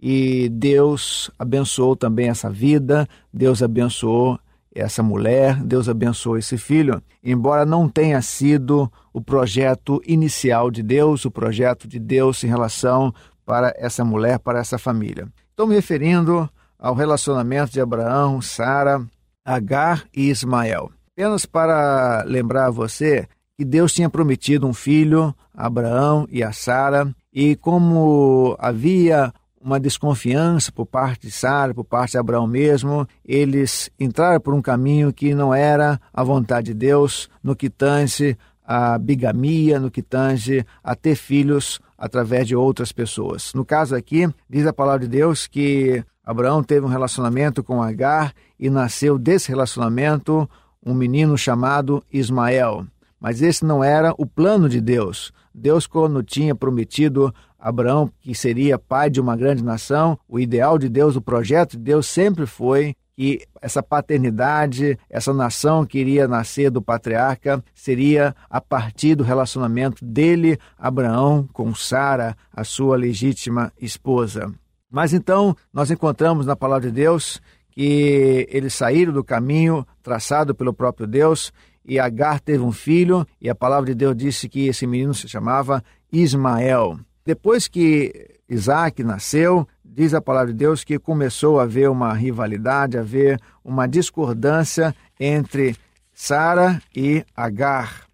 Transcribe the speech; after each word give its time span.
e 0.00 0.48
Deus 0.50 1.30
abençoou 1.38 1.96
também 1.96 2.28
essa 2.28 2.50
vida, 2.50 3.08
Deus 3.32 3.62
abençoou 3.62 4.38
essa 4.74 5.02
mulher, 5.02 5.62
Deus 5.62 5.88
abençoou 5.88 6.36
esse 6.36 6.58
filho, 6.58 7.00
embora 7.22 7.64
não 7.64 7.88
tenha 7.88 8.20
sido 8.20 8.90
o 9.12 9.20
projeto 9.20 10.02
inicial 10.06 10.70
de 10.70 10.82
Deus, 10.82 11.24
o 11.24 11.30
projeto 11.30 11.86
de 11.86 11.98
Deus 11.98 12.42
em 12.42 12.48
relação 12.48 13.14
para 13.46 13.72
essa 13.76 14.04
mulher, 14.04 14.38
para 14.38 14.58
essa 14.58 14.78
família. 14.78 15.28
Estou 15.50 15.66
me 15.66 15.74
referindo 15.74 16.48
ao 16.78 16.94
relacionamento 16.94 17.72
de 17.72 17.80
Abraão, 17.80 18.40
Sara, 18.42 19.06
Agar 19.44 20.04
e 20.14 20.28
Ismael. 20.28 20.90
Apenas 21.12 21.46
para 21.46 22.24
lembrar 22.26 22.66
a 22.66 22.70
você 22.70 23.28
que 23.56 23.64
Deus 23.64 23.92
tinha 23.92 24.10
prometido 24.10 24.66
um 24.66 24.74
filho 24.74 25.34
a 25.54 25.66
Abraão 25.66 26.26
e 26.28 26.42
a 26.42 26.52
Sara, 26.52 27.14
e 27.32 27.54
como 27.54 28.56
havia 28.58 29.32
uma 29.64 29.80
desconfiança 29.80 30.70
por 30.70 30.84
parte 30.84 31.26
de 31.26 31.32
Sara, 31.32 31.72
por 31.72 31.84
parte 31.84 32.12
de 32.12 32.18
Abraão 32.18 32.46
mesmo. 32.46 33.08
Eles 33.24 33.90
entraram 33.98 34.38
por 34.38 34.52
um 34.52 34.60
caminho 34.60 35.12
que 35.12 35.34
não 35.34 35.54
era 35.54 35.98
a 36.12 36.22
vontade 36.22 36.66
de 36.66 36.74
Deus 36.74 37.30
no 37.42 37.56
que 37.56 37.70
tange 37.70 38.36
a 38.66 38.98
bigamia, 38.98 39.80
no 39.80 39.90
que 39.90 40.02
tange 40.02 40.64
a 40.82 40.94
ter 40.94 41.16
filhos 41.16 41.80
através 41.96 42.46
de 42.46 42.54
outras 42.54 42.92
pessoas. 42.92 43.52
No 43.54 43.64
caso 43.64 43.96
aqui, 43.96 44.28
diz 44.48 44.66
a 44.66 44.72
palavra 44.72 45.00
de 45.00 45.08
Deus 45.08 45.46
que 45.46 46.04
Abraão 46.24 46.62
teve 46.62 46.84
um 46.84 46.88
relacionamento 46.88 47.62
com 47.62 47.82
Agar 47.82 48.34
e 48.58 48.68
nasceu 48.68 49.18
desse 49.18 49.48
relacionamento 49.48 50.48
um 50.84 50.94
menino 50.94 51.36
chamado 51.38 52.04
Ismael. 52.12 52.86
Mas 53.20 53.42
esse 53.42 53.64
não 53.64 53.82
era 53.82 54.14
o 54.18 54.26
plano 54.26 54.68
de 54.68 54.80
Deus. 54.80 55.32
Deus, 55.54 55.86
quando 55.86 56.22
tinha 56.22 56.54
prometido 56.54 57.34
Abraão, 57.58 58.10
que 58.20 58.34
seria 58.34 58.78
pai 58.78 59.08
de 59.08 59.20
uma 59.20 59.36
grande 59.36 59.62
nação, 59.62 60.18
o 60.28 60.38
ideal 60.38 60.78
de 60.78 60.88
Deus, 60.88 61.16
o 61.16 61.22
projeto 61.22 61.72
de 61.72 61.84
Deus 61.84 62.06
sempre 62.06 62.44
foi 62.44 62.94
que 63.16 63.42
essa 63.62 63.82
paternidade, 63.82 64.98
essa 65.08 65.32
nação 65.32 65.86
que 65.86 65.98
iria 65.98 66.26
nascer 66.26 66.70
do 66.70 66.82
patriarca, 66.82 67.64
seria 67.72 68.34
a 68.50 68.60
partir 68.60 69.14
do 69.14 69.22
relacionamento 69.22 70.04
dele, 70.04 70.58
Abraão, 70.76 71.48
com 71.52 71.74
Sara, 71.74 72.36
a 72.52 72.64
sua 72.64 72.96
legítima 72.96 73.72
esposa. 73.80 74.52
Mas 74.90 75.12
então 75.12 75.56
nós 75.72 75.90
encontramos 75.90 76.44
na 76.44 76.56
palavra 76.56 76.88
de 76.88 76.94
Deus 76.94 77.40
que 77.70 78.46
eles 78.50 78.74
saíram 78.74 79.12
do 79.12 79.24
caminho 79.24 79.86
traçado 80.02 80.54
pelo 80.54 80.72
próprio 80.72 81.06
Deus 81.06 81.52
e 81.84 81.98
Agar 81.98 82.40
teve 82.40 82.62
um 82.62 82.72
filho, 82.72 83.26
e 83.40 83.50
a 83.50 83.54
palavra 83.54 83.86
de 83.86 83.94
Deus 83.94 84.16
disse 84.16 84.48
que 84.48 84.66
esse 84.66 84.86
menino 84.86 85.14
se 85.14 85.28
chamava 85.28 85.84
Ismael. 86.12 86.98
Depois 87.24 87.68
que 87.68 88.38
Isaac 88.48 89.02
nasceu, 89.02 89.66
diz 89.84 90.14
a 90.14 90.20
palavra 90.20 90.52
de 90.52 90.58
Deus 90.58 90.82
que 90.82 90.98
começou 90.98 91.60
a 91.60 91.64
haver 91.64 91.90
uma 91.90 92.12
rivalidade, 92.12 92.96
a 92.96 93.00
haver 93.00 93.40
uma 93.64 93.86
discordância 93.86 94.94
entre 95.18 95.76
Sara 96.12 96.80
e 96.94 97.24
Agar. 97.36 98.04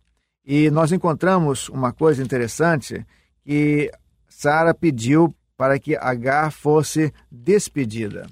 E 0.45 0.71
nós 0.71 0.93
encontramos 0.93 1.69
uma 1.69 1.93
coisa 1.93 2.23
interessante 2.23 3.05
que 3.45 3.91
Sara 4.29 4.75
pediu 4.75 5.35
para 5.57 5.79
que 5.79 5.97
Agar 5.97 6.51
fosse 6.51 7.13
despedida. 7.31 8.27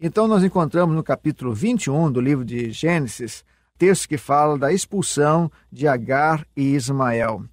Então 0.00 0.28
nós 0.28 0.42
encontramos 0.42 0.94
no 0.94 1.02
capítulo 1.02 1.54
21 1.54 2.12
do 2.12 2.20
livro 2.20 2.44
de 2.44 2.70
Gênesis 2.70 3.44
texto 3.84 4.08
que 4.08 4.16
fala 4.16 4.56
da 4.56 4.72
expulsão 4.72 5.50
de 5.70 5.86
Agar 5.86 6.46
e 6.56 6.74
Ismael. 6.74 7.44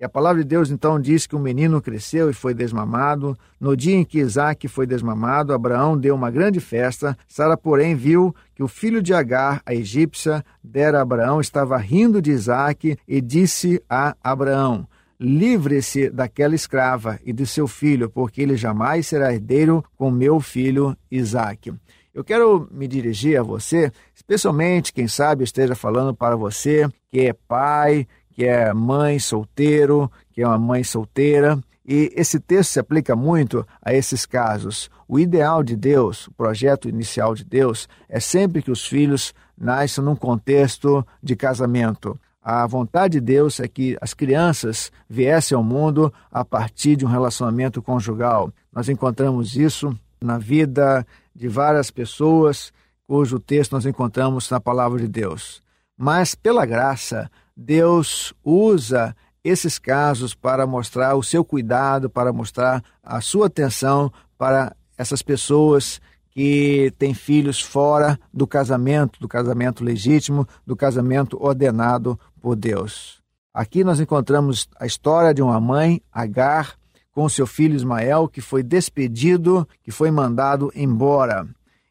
E 0.00 0.04
a 0.04 0.08
palavra 0.08 0.42
de 0.42 0.48
Deus 0.48 0.70
então 0.70 0.98
diz 0.98 1.26
que 1.26 1.36
o 1.36 1.38
menino 1.38 1.82
cresceu 1.82 2.30
e 2.30 2.32
foi 2.32 2.54
desmamado. 2.54 3.36
No 3.60 3.76
dia 3.76 3.94
em 3.94 4.02
que 4.02 4.18
Isaac 4.18 4.68
foi 4.68 4.86
desmamado, 4.86 5.52
Abraão 5.52 5.98
deu 5.98 6.14
uma 6.14 6.30
grande 6.30 6.60
festa. 6.60 7.14
Sara, 7.28 7.58
porém, 7.58 7.94
viu 7.94 8.34
que 8.54 8.62
o 8.62 8.68
filho 8.68 9.02
de 9.02 9.12
Agar, 9.12 9.60
a 9.66 9.74
egípcia, 9.74 10.42
dera 10.64 10.98
a 10.98 11.02
Abraão, 11.02 11.42
estava 11.42 11.76
rindo 11.76 12.22
de 12.22 12.30
Isaac 12.30 12.96
e 13.06 13.20
disse 13.20 13.82
a 13.90 14.16
Abraão: 14.24 14.88
Livre-se 15.20 16.08
daquela 16.08 16.54
escrava 16.54 17.20
e 17.22 17.34
de 17.34 17.46
seu 17.46 17.68
filho, 17.68 18.08
porque 18.08 18.40
ele 18.40 18.56
jamais 18.56 19.06
será 19.06 19.30
herdeiro 19.34 19.84
com 19.94 20.10
meu 20.10 20.40
filho 20.40 20.96
Isaac. 21.10 21.70
Eu 22.16 22.24
quero 22.24 22.66
me 22.70 22.88
dirigir 22.88 23.38
a 23.38 23.42
você, 23.42 23.92
especialmente, 24.26 24.92
quem 24.92 25.06
sabe, 25.06 25.44
esteja 25.44 25.76
falando 25.76 26.12
para 26.12 26.34
você 26.34 26.88
que 27.08 27.20
é 27.20 27.32
pai, 27.32 28.08
que 28.32 28.44
é 28.44 28.74
mãe 28.74 29.20
solteiro, 29.20 30.10
que 30.32 30.42
é 30.42 30.46
uma 30.46 30.58
mãe 30.58 30.82
solteira. 30.82 31.58
E 31.88 32.12
esse 32.16 32.40
texto 32.40 32.72
se 32.72 32.80
aplica 32.80 33.14
muito 33.14 33.64
a 33.80 33.94
esses 33.94 34.26
casos. 34.26 34.90
O 35.06 35.20
ideal 35.20 35.62
de 35.62 35.76
Deus, 35.76 36.26
o 36.26 36.32
projeto 36.32 36.88
inicial 36.88 37.36
de 37.36 37.44
Deus, 37.44 37.88
é 38.08 38.18
sempre 38.18 38.60
que 38.60 38.70
os 38.72 38.84
filhos 38.84 39.32
nasçam 39.56 40.04
num 40.04 40.16
contexto 40.16 41.06
de 41.22 41.36
casamento. 41.36 42.18
A 42.42 42.66
vontade 42.66 43.12
de 43.12 43.20
Deus 43.20 43.60
é 43.60 43.68
que 43.68 43.96
as 44.00 44.12
crianças 44.12 44.90
viessem 45.08 45.54
ao 45.54 45.62
mundo 45.62 46.12
a 46.30 46.44
partir 46.44 46.96
de 46.96 47.06
um 47.06 47.08
relacionamento 47.08 47.80
conjugal. 47.80 48.52
Nós 48.72 48.88
encontramos 48.88 49.56
isso 49.56 49.96
na 50.20 50.36
vida 50.36 51.06
de 51.32 51.46
várias 51.46 51.92
pessoas 51.92 52.72
cujo 53.06 53.38
texto 53.38 53.72
nós 53.72 53.86
encontramos 53.86 54.50
na 54.50 54.60
palavra 54.60 55.00
de 55.00 55.08
Deus. 55.08 55.62
Mas, 55.96 56.34
pela 56.34 56.66
graça, 56.66 57.30
Deus 57.56 58.34
usa 58.44 59.16
esses 59.42 59.78
casos 59.78 60.34
para 60.34 60.66
mostrar 60.66 61.14
o 61.14 61.22
seu 61.22 61.44
cuidado, 61.44 62.10
para 62.10 62.32
mostrar 62.32 62.82
a 63.02 63.20
sua 63.20 63.46
atenção 63.46 64.12
para 64.36 64.74
essas 64.98 65.22
pessoas 65.22 66.00
que 66.30 66.92
têm 66.98 67.14
filhos 67.14 67.60
fora 67.62 68.18
do 68.32 68.46
casamento, 68.46 69.18
do 69.20 69.28
casamento 69.28 69.82
legítimo, 69.82 70.46
do 70.66 70.76
casamento 70.76 71.42
ordenado 71.42 72.18
por 72.42 72.56
Deus. 72.56 73.22
Aqui 73.54 73.82
nós 73.82 74.00
encontramos 74.00 74.68
a 74.78 74.84
história 74.84 75.32
de 75.32 75.40
uma 75.40 75.58
mãe, 75.58 76.02
Agar, 76.12 76.74
com 77.10 77.26
seu 77.26 77.46
filho 77.46 77.74
Ismael, 77.74 78.28
que 78.28 78.42
foi 78.42 78.62
despedido, 78.62 79.66
que 79.82 79.90
foi 79.90 80.10
mandado 80.10 80.70
embora. 80.74 81.48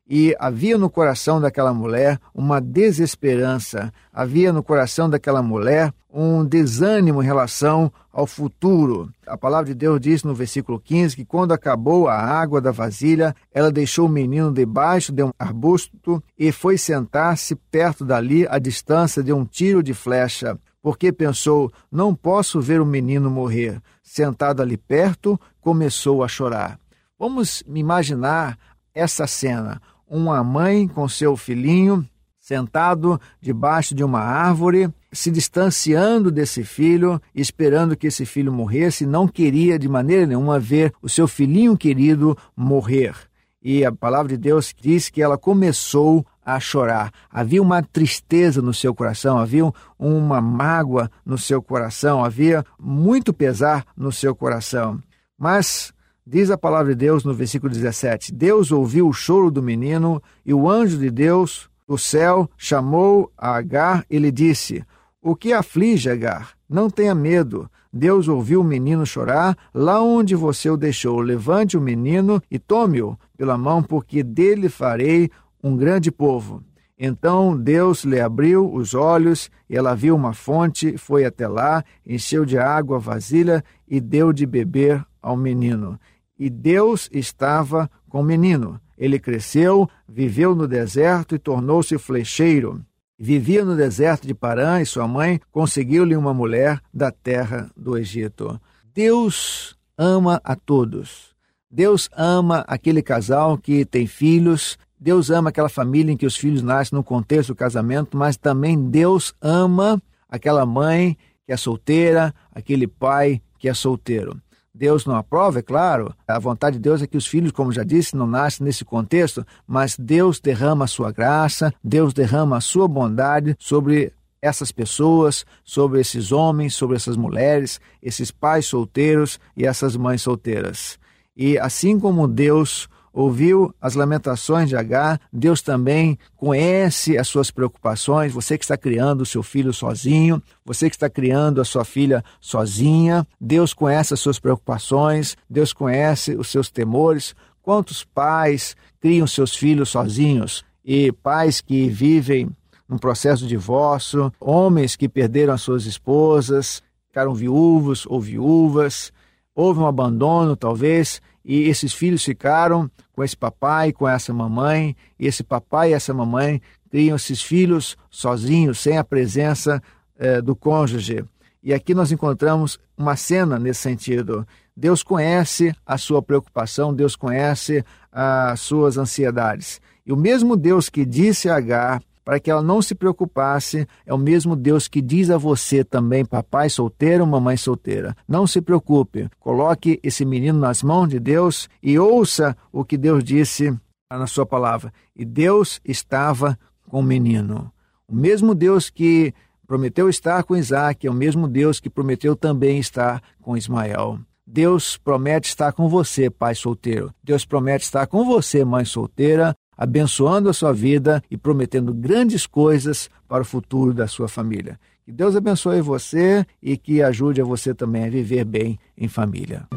E 0.08 0.36
havia 0.40 0.78
no 0.78 0.88
coração 0.88 1.42
daquela 1.42 1.74
mulher 1.74 2.20
uma 2.34 2.62
desesperança, 2.62 3.92
havia 4.14 4.54
no 4.54 4.62
coração 4.62 5.10
daquela 5.10 5.42
mulher 5.42 5.92
um 6.14 6.46
desânimo 6.46 7.24
em 7.24 7.26
relação 7.26 7.92
ao 8.14 8.28
futuro. 8.28 9.12
A 9.26 9.36
palavra 9.36 9.66
de 9.66 9.74
Deus 9.74 10.00
diz 10.00 10.24
no 10.24 10.36
versículo 10.36 10.80
15 10.80 11.16
que 11.16 11.26
quando 11.26 11.54
acabou 11.54 12.08
a 12.08 12.16
água 12.16 12.62
da 12.62 12.72
vasilha, 12.72 13.36
ela 13.52 13.72
deixou 13.72 14.06
o 14.06 14.12
menino 14.12 14.54
debaixo 14.54 15.12
de 15.12 15.24
um 15.24 15.32
arbusto 15.40 16.24
e 16.38 16.52
foi 16.52 16.78
sentar-se 16.78 17.56
perto 17.56 18.06
dali, 18.06 18.48
à 18.48 18.60
distância 18.60 19.24
de 19.24 19.34
um 19.34 19.44
tiro 19.44 19.82
de 19.82 19.94
flecha, 19.94 20.58
porque 20.84 21.12
pensou: 21.12 21.72
não 21.92 22.14
posso 22.14 22.62
ver 22.62 22.80
o 22.80 22.86
menino 22.86 23.30
morrer. 23.30 23.82
Sentado 24.04 24.62
ali 24.62 24.78
perto, 24.78 25.38
começou 25.60 26.24
a 26.24 26.28
chorar. 26.28 26.80
Vamos 27.18 27.64
imaginar 27.68 28.58
essa 28.94 29.28
cena 29.28 29.82
uma 30.08 30.44
mãe 30.44 30.88
com 30.88 31.08
seu 31.08 31.36
filhinho 31.36 32.08
sentado 32.46 33.20
debaixo 33.42 33.96
de 33.96 34.04
uma 34.04 34.20
árvore, 34.20 34.88
se 35.12 35.32
distanciando 35.32 36.30
desse 36.30 36.64
filho, 36.64 37.20
esperando 37.34 37.98
que 37.98 38.06
esse 38.06 38.24
filho 38.24 38.54
morresse, 38.54 39.04
não 39.04 39.28
queria 39.28 39.80
de 39.80 39.90
maneira 39.90 40.28
nenhuma 40.28 40.60
ver 40.60 40.94
o 41.02 41.10
seu 41.10 41.28
filhinho 41.28 41.76
querido 41.76 42.38
morrer. 42.56 43.16
E 43.64 43.84
a 43.84 43.92
palavra 43.92 44.30
de 44.30 44.38
Deus 44.38 44.76
diz 44.80 45.10
que 45.10 45.24
ela 45.24 45.40
começou 45.40 46.24
a 46.46 46.60
chorar. 46.60 47.12
Havia 47.32 47.60
uma 47.60 47.82
tristeza 47.82 48.62
no 48.62 48.76
seu 48.76 48.94
coração, 48.94 49.40
havia 49.40 49.64
uma 49.98 50.40
mágoa 50.40 51.10
no 51.26 51.40
seu 51.40 51.64
coração, 51.64 52.24
havia 52.24 52.64
muito 52.80 53.34
pesar 53.34 53.84
no 53.98 54.12
seu 54.12 54.36
coração. 54.36 55.02
Mas 55.36 55.92
Diz 56.28 56.50
a 56.50 56.58
palavra 56.58 56.96
de 56.96 57.06
Deus 57.06 57.24
no 57.24 57.36
versículo 57.36 57.72
17: 57.72 58.34
Deus 58.34 58.72
ouviu 58.72 59.08
o 59.08 59.14
choro 59.14 59.52
do 59.52 59.62
menino 59.62 60.20
e 60.44 60.56
o 60.56 60.68
anjo 60.68 60.98
de 60.98 61.12
Deus 61.12 61.70
do 61.88 62.00
céu 62.00 62.50
chamou 62.58 63.32
a 63.38 63.56
Agar 63.56 64.04
e 64.10 64.18
lhe 64.18 64.32
disse: 64.32 64.84
O 65.22 65.36
que 65.36 65.54
aflige, 65.54 66.10
Agar? 66.10 66.54
Não 66.68 66.90
tenha 66.90 67.14
medo. 67.14 67.70
Deus 67.94 68.28
ouviu 68.28 68.62
o 68.62 68.64
menino 68.64 69.06
chorar 69.06 69.56
lá 69.72 70.02
onde 70.02 70.34
você 70.34 70.68
o 70.68 70.76
deixou. 70.76 71.22
Levante 71.22 71.78
o 71.78 71.82
menino 71.82 72.42
e 72.50 72.58
tome-o 72.58 73.16
pela 73.38 73.56
mão, 73.56 73.84
porque 73.84 74.24
dele 74.24 74.68
farei 74.68 75.30
um 75.64 75.78
grande 75.78 76.12
povo. 76.12 76.64
Então 76.98 77.56
Deus 77.56 78.04
lhe 78.04 78.20
abriu 78.20 78.74
os 78.74 78.96
olhos 78.96 79.52
e 79.70 79.78
ela 79.78 79.94
viu 79.94 80.16
uma 80.16 80.34
fonte, 80.34 80.98
foi 80.98 81.24
até 81.24 81.48
lá, 81.48 81.84
encheu 82.04 82.46
de 82.46 82.58
água 82.58 82.98
a 82.98 83.00
vasilha 83.00 83.64
e 83.88 84.02
deu 84.02 84.34
de 84.34 84.48
beber 84.48 85.06
ao 85.22 85.38
menino. 85.38 86.00
E 86.38 86.50
Deus 86.50 87.10
estava 87.12 87.90
com 88.10 88.22
o 88.22 88.24
menino. 88.24 88.80
Ele 88.98 89.20
cresceu, 89.20 89.90
viveu 90.08 90.56
no 90.56 90.68
deserto 90.68 91.36
e 91.36 91.40
tornou-se 91.40 91.98
flecheiro. 91.98 92.82
Vivia 93.18 93.64
no 93.64 93.76
deserto 93.76 94.28
de 94.28 94.34
Parã 94.34 94.82
e 94.82 94.86
sua 94.86 95.08
mãe 95.08 95.40
conseguiu-lhe 95.52 96.16
uma 96.16 96.34
mulher 96.34 96.82
da 96.94 97.12
terra 97.12 97.72
do 97.76 97.98
Egito. 97.98 98.60
Deus 98.94 99.78
ama 99.98 100.42
a 100.44 100.56
todos. 100.56 101.34
Deus 101.72 102.10
ama 102.16 102.64
aquele 102.68 103.02
casal 103.02 103.58
que 103.58 103.86
tem 103.86 104.06
filhos. 104.06 104.78
Deus 105.00 105.30
ama 105.30 105.50
aquela 105.50 105.70
família 105.70 106.12
em 106.12 106.18
que 106.18 106.26
os 106.26 106.36
filhos 106.36 106.62
nascem 106.62 106.98
no 106.98 107.04
contexto 107.04 107.50
do 107.50 107.56
casamento, 107.56 108.18
mas 108.18 108.38
também 108.38 108.90
Deus 108.90 109.34
ama 109.42 110.02
aquela 110.30 110.66
mãe 110.66 111.18
que 111.46 111.54
é 111.54 111.58
solteira, 111.58 112.34
aquele 112.52 112.88
pai 112.88 113.42
que 113.60 113.70
é 113.70 113.74
solteiro. 113.74 114.42
Deus 114.78 115.06
não 115.06 115.16
aprova, 115.16 115.60
é 115.60 115.62
claro. 115.62 116.14
A 116.28 116.38
vontade 116.38 116.76
de 116.76 116.82
Deus 116.82 117.02
é 117.02 117.08
que 117.08 117.16
os 117.16 117.26
filhos, 117.26 117.54
como 117.54 117.72
já 117.72 117.82
disse, 117.82 118.16
não 118.16 118.28
nascem 118.28 118.66
nesse 118.66 118.84
contexto, 118.84 119.46
mas 119.66 119.96
Deus 119.98 120.42
derrama 120.42 120.84
a 120.84 120.88
sua 120.88 121.14
graça, 121.14 121.74
Deus 121.82 122.14
derrama 122.14 122.58
a 122.58 122.62
sua 122.62 122.86
bondade 122.86 123.56
sobre 123.58 124.12
essas 124.42 124.74
pessoas, 124.74 125.46
sobre 125.64 126.02
esses 126.02 126.34
homens, 126.34 126.76
sobre 126.76 126.98
essas 126.98 127.16
mulheres, 127.16 127.80
esses 128.04 128.32
pais 128.32 128.66
solteiros 128.66 129.40
e 129.56 129.66
essas 129.66 129.96
mães 129.96 130.22
solteiras. 130.22 131.00
E 131.38 131.58
assim 131.58 131.98
como 131.98 132.28
Deus 132.28 132.90
ouviu 133.16 133.74
as 133.80 133.96
lamentações 133.96 134.68
de 134.68 134.76
Agar, 134.76 135.22
Deus 135.32 135.62
também 135.62 136.20
conhece 136.36 137.18
as 137.18 137.30
suas 137.30 137.50
preocupações. 137.50 138.34
Você 138.34 138.58
que 138.58 138.66
está 138.66 138.76
criando 138.76 139.22
o 139.22 139.26
seu 139.26 139.42
filho 139.42 139.72
sozinho, 139.74 140.44
você 140.66 140.90
que 140.90 140.98
está 140.98 141.10
criando 141.10 141.62
a 141.62 141.66
sua 141.66 141.86
filha 141.86 142.22
sozinha, 142.42 143.26
Deus 143.40 143.74
conhece 143.74 144.14
as 144.14 144.20
suas 144.20 144.38
preocupações, 144.38 145.38
Deus 145.50 145.72
conhece 145.72 146.36
os 146.36 146.50
seus 146.50 146.70
temores. 146.70 147.34
Quantos 147.62 148.04
pais 148.04 148.76
criam 149.00 149.26
seus 149.26 149.56
filhos 149.56 149.90
sozinhos 149.90 150.66
e 150.84 151.10
pais 151.14 151.62
que 151.62 151.88
vivem 151.88 152.50
num 152.88 152.98
processo 152.98 153.44
de 153.44 153.50
divórcio, 153.50 154.32
homens 154.42 154.98
que 154.98 155.08
perderam 155.08 155.54
as 155.54 155.62
suas 155.62 155.86
esposas, 155.86 156.84
ficaram 157.08 157.34
viúvos 157.34 158.06
ou 158.08 158.20
viúvas, 158.20 159.12
houve 159.56 159.80
um 159.80 159.88
abandono 159.88 160.56
talvez, 160.58 161.22
e 161.46 161.70
esses 161.70 161.94
filhos 161.94 162.24
ficaram 162.24 162.90
com 163.14 163.24
esse 163.24 163.38
papai, 163.38 163.94
com 163.94 164.08
essa 164.08 164.34
mamãe, 164.34 164.96
e 165.20 165.28
esse 165.28 165.44
papai 165.44 165.92
e 165.92 165.94
essa 165.94 166.14
mamãe 166.14 166.60
criam 166.90 167.16
esses 167.16 167.42
filhos 167.42 167.96
sozinhos, 168.10 168.80
sem 168.80 168.98
a 168.98 169.04
presença 169.04 169.82
eh, 170.18 170.42
do 170.42 170.56
cônjuge. 170.56 171.24
E 171.62 171.74
aqui 171.74 171.94
nós 171.94 172.12
encontramos 172.12 172.80
uma 172.98 173.16
cena 173.16 173.60
nesse 173.60 173.82
sentido. 173.82 174.48
Deus 174.76 175.04
conhece 175.04 175.74
a 175.86 175.98
sua 175.98 176.22
preocupação, 176.22 176.94
Deus 176.94 177.16
conhece 177.16 177.84
as 178.12 178.60
suas 178.62 178.98
ansiedades. 178.98 179.80
E 180.06 180.12
o 180.12 180.18
mesmo 180.18 180.56
Deus 180.56 180.90
que 180.90 181.06
disse 181.06 181.50
a 181.50 181.58
Agar 181.58 182.02
para 182.26 182.40
que 182.40 182.50
ela 182.50 182.64
não 182.64 182.82
se 182.82 182.96
preocupasse, 182.96 183.88
é 184.04 184.12
o 184.12 184.18
mesmo 184.18 184.56
Deus 184.56 184.88
que 184.88 185.00
diz 185.00 185.30
a 185.30 185.38
você 185.38 185.84
também, 185.84 186.26
papai 186.26 186.70
solteiro, 186.72 187.26
mamãe 187.26 187.56
solteira. 187.56 188.18
Não 188.28 188.48
se 188.48 188.60
preocupe, 188.62 189.30
coloque 189.40 190.00
esse 190.02 190.26
menino 190.26 190.60
nas 190.60 190.82
mãos 190.82 191.08
de 191.08 191.20
Deus 191.20 191.70
e 191.84 192.00
ouça 192.00 192.58
o 192.72 192.84
que 192.84 192.98
Deus 192.98 193.24
disse 193.24 193.72
na 194.12 194.26
sua 194.26 194.46
palavra. 194.46 194.92
E 195.16 195.24
Deus 195.24 195.80
estava 195.86 196.58
com 196.90 197.00
o 197.00 197.04
menino. 197.04 197.72
O 198.08 198.16
mesmo 198.16 198.56
Deus 198.56 198.90
que 198.90 199.32
prometeu 199.68 200.10
estar 200.10 200.44
com 200.44 200.56
Isaac 200.56 201.06
é 201.06 201.12
o 201.12 201.14
mesmo 201.14 201.48
Deus 201.48 201.80
que 201.80 201.90
prometeu 201.90 202.36
também 202.36 202.80
estar 202.80 203.22
com 203.40 203.56
Ismael. 203.56 204.20
Deus 204.48 204.98
promete 204.98 205.48
estar 205.48 205.74
com 205.74 205.90
você, 205.90 206.30
pai 206.30 206.56
solteiro. 206.56 207.14
Deus 207.24 207.46
promete 207.46 207.84
estar 207.84 208.06
com 208.08 208.26
você, 208.26 208.64
mãe 208.64 208.86
solteira 208.86 209.56
abençoando 209.78 210.50
a 210.50 210.54
sua 210.54 210.74
vida 210.74 211.24
e 211.30 211.38
prometendo 211.38 211.94
grandes 211.94 212.46
coisas 212.46 213.10
para 213.28 213.42
o 213.42 213.46
futuro 213.46 213.94
da 213.94 214.08
sua 214.08 214.28
família. 214.28 214.80
Que 215.06 215.12
Deus 215.12 215.36
abençoe 215.36 215.82
você 215.82 216.46
e 216.62 216.78
que 216.78 217.02
ajude 217.02 217.42
a 217.42 217.46
você 217.46 217.74
também 217.74 218.06
a 218.06 218.10
viver 218.10 218.44
bem 218.44 218.80
em 218.98 219.08
família. 219.08 219.68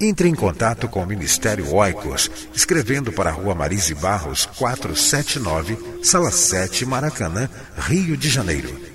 Entre 0.00 0.28
em 0.28 0.34
contato 0.34 0.88
com 0.88 1.02
o 1.02 1.06
Ministério 1.06 1.72
Oicos, 1.72 2.28
escrevendo 2.52 3.12
para 3.12 3.30
a 3.30 3.32
Rua 3.32 3.54
Marise 3.54 3.94
Barros, 3.94 4.46
479, 4.46 5.78
Sala 6.02 6.30
7, 6.30 6.84
Maracanã, 6.84 7.48
Rio 7.76 8.16
de 8.16 8.28
Janeiro 8.28 8.91